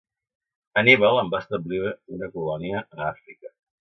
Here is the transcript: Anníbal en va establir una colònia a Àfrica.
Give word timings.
Anníbal 0.81 1.19
en 1.23 1.29
va 1.33 1.41
establir 1.43 1.83
una 2.17 2.31
colònia 2.37 2.81
a 2.83 3.03
Àfrica. 3.13 3.55